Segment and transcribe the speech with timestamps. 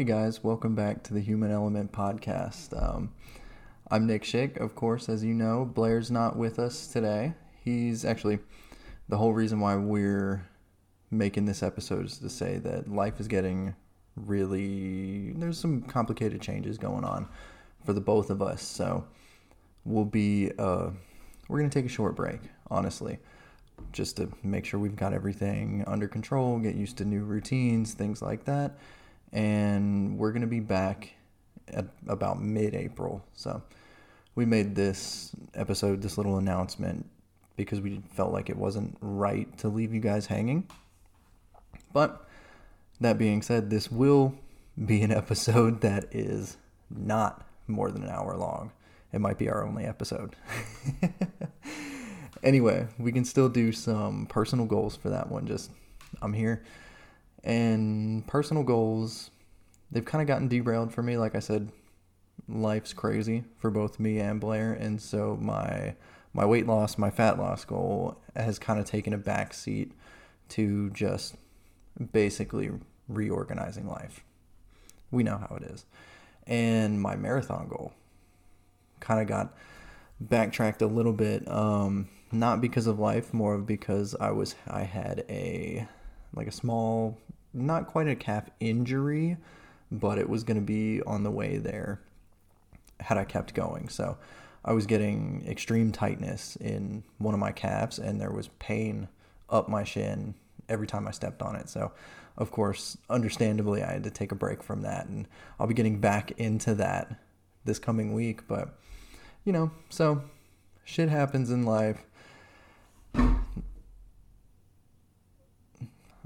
[0.00, 2.72] Hey guys, welcome back to the Human Element Podcast.
[2.82, 3.12] Um,
[3.90, 5.66] I'm Nick Schick, of course, as you know.
[5.66, 7.34] Blair's not with us today.
[7.62, 8.38] He's actually
[9.10, 10.48] the whole reason why we're
[11.10, 13.74] making this episode is to say that life is getting
[14.16, 17.28] really there's some complicated changes going on
[17.84, 18.62] for the both of us.
[18.62, 19.04] So
[19.84, 20.88] we'll be uh,
[21.46, 22.40] we're gonna take a short break,
[22.70, 23.18] honestly,
[23.92, 28.22] just to make sure we've got everything under control, get used to new routines, things
[28.22, 28.78] like that.
[29.32, 31.12] And we're gonna be back
[31.68, 33.24] at about mid-April.
[33.34, 33.62] So
[34.34, 37.06] we made this episode, this little announcement,
[37.56, 40.66] because we felt like it wasn't right to leave you guys hanging.
[41.92, 42.26] But
[43.00, 44.34] that being said, this will
[44.84, 46.56] be an episode that is
[46.90, 48.72] not more than an hour long.
[49.12, 50.36] It might be our only episode.
[52.42, 55.46] anyway, we can still do some personal goals for that one.
[55.46, 55.70] Just,
[56.22, 56.62] I'm here.
[57.42, 59.30] And personal goals,
[59.90, 61.16] they've kind of gotten derailed for me.
[61.16, 61.70] Like I said,
[62.48, 64.72] life's crazy for both me and Blair.
[64.72, 65.94] And so my
[66.32, 69.92] my weight loss, my fat loss goal has kind of taken a back seat
[70.50, 71.34] to just
[72.12, 72.70] basically
[73.08, 74.22] reorganizing life.
[75.10, 75.86] We know how it is.
[76.46, 77.92] And my marathon goal
[79.00, 79.54] kind of got
[80.20, 84.82] backtracked a little bit um, not because of life more of because i was i
[84.82, 85.88] had a
[86.34, 87.18] like a small
[87.52, 89.36] not quite a calf injury
[89.90, 92.00] but it was going to be on the way there
[93.00, 94.16] had i kept going so
[94.64, 99.08] i was getting extreme tightness in one of my calves and there was pain
[99.48, 100.34] up my shin
[100.68, 101.90] every time i stepped on it so
[102.36, 105.26] of course understandably i had to take a break from that and
[105.58, 107.20] i'll be getting back into that
[107.64, 108.78] this coming week but
[109.44, 110.22] you know, so
[110.84, 112.04] shit happens in life.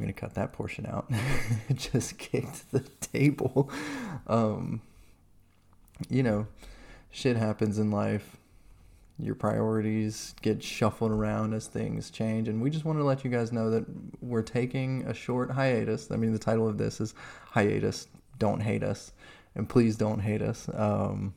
[0.00, 1.10] Gonna cut that portion out.
[1.74, 3.70] Just kicked the table.
[4.26, 4.82] Um,
[6.08, 6.46] you know,
[7.10, 8.36] shit happens in life.
[9.18, 13.30] Your priorities get shuffled around as things change, and we just want to let you
[13.30, 13.86] guys know that
[14.20, 16.10] we're taking a short hiatus.
[16.10, 17.14] I mean, the title of this is
[17.50, 18.08] hiatus.
[18.38, 19.12] Don't hate us,
[19.54, 20.68] and please don't hate us.
[20.74, 21.32] Um,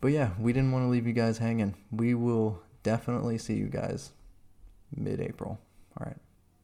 [0.00, 1.74] but yeah, we didn't want to leave you guys hanging.
[1.92, 4.10] We will definitely see you guys
[4.96, 5.60] mid April.
[5.96, 6.16] All right.